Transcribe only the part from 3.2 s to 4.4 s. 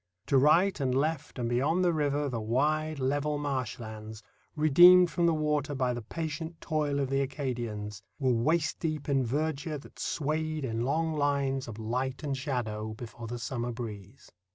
marsh lands,